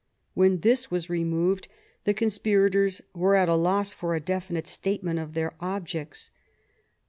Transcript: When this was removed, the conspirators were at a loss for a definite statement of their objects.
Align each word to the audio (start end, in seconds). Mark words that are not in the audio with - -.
When 0.33 0.61
this 0.61 0.89
was 0.89 1.11
removed, 1.11 1.67
the 2.05 2.15
conspirators 2.15 3.03
were 3.13 3.35
at 3.35 3.47
a 3.49 3.53
loss 3.53 3.93
for 3.93 4.15
a 4.15 4.19
definite 4.19 4.65
statement 4.65 5.19
of 5.19 5.35
their 5.35 5.53
objects. 5.59 6.31